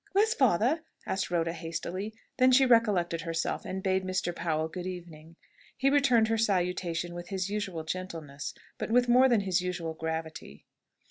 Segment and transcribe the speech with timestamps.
[0.13, 2.15] "Where's father?" asked Rhoda, hastily.
[2.37, 4.35] Then she recollected herself, and bade Mr.
[4.35, 5.35] Powell "Good evening."
[5.77, 10.65] He returned her salutation with his usual gentleness, but with more than his usual gravity.